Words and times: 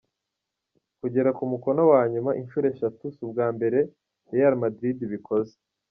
Kugera 0.99 1.29
ku 1.37 1.43
mukino 1.51 1.81
wa 1.91 2.01
nyuma 2.11 2.31
inshuro 2.41 2.65
eshatu 2.73 3.03
si 3.15 3.19
ubwa 3.25 3.47
mbere 3.55 3.79
Real 4.31 4.53
Madrid 4.63 4.97
ibikoze. 5.07 5.55